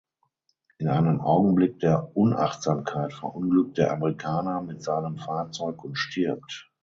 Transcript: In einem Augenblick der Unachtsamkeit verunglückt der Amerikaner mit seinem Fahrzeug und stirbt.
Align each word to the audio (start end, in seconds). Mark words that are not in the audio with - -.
In 0.79 0.87
einem 0.87 1.21
Augenblick 1.21 1.77
der 1.79 2.17
Unachtsamkeit 2.17 3.13
verunglückt 3.13 3.77
der 3.77 3.91
Amerikaner 3.93 4.59
mit 4.63 4.81
seinem 4.81 5.17
Fahrzeug 5.19 5.83
und 5.83 5.95
stirbt. 5.95 6.71